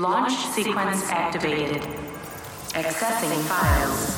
[0.00, 1.82] Launch sequence activated.
[2.72, 4.09] Accessing files.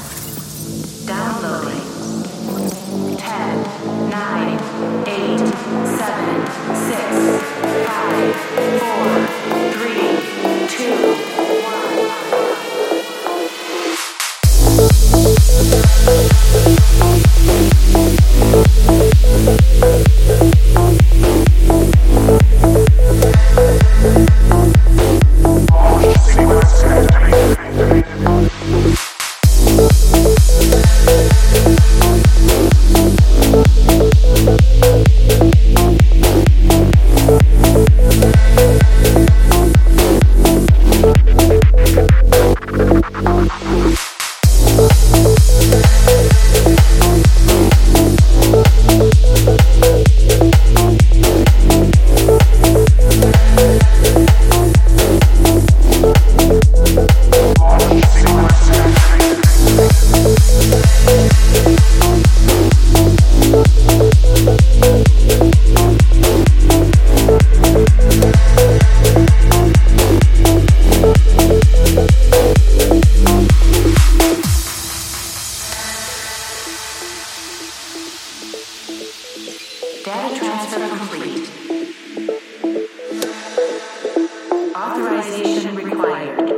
[80.12, 81.48] Data transfer complete.
[84.76, 86.52] Authorization required.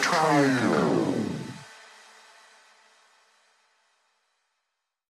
[0.00, 1.21] triangle.